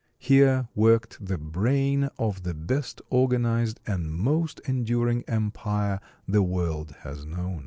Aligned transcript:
Here 0.17 0.67
worked 0.73 1.23
the 1.23 1.37
brain 1.37 2.09
of 2.17 2.41
the 2.41 2.55
best 2.55 3.03
organized 3.11 3.79
and 3.85 4.11
most 4.11 4.59
enduring 4.67 5.23
empire 5.27 5.99
the 6.27 6.41
world 6.41 6.95
has 7.03 7.23
known. 7.23 7.59